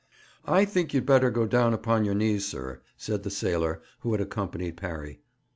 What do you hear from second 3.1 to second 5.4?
the sailor who had accompanied Parry.